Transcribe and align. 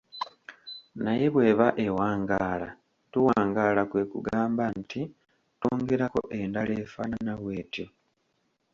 Naye 1.03 1.25
bw’eba 1.33 1.67
ewangaala 1.85 2.69
tuwangaala 3.11 3.81
kwe 3.91 4.03
kugamba 4.11 4.63
nti 4.79 5.01
twongerako 5.59 6.19
endala 6.39 6.73
efaanana 6.83 7.33
bw’etyo. 7.41 7.85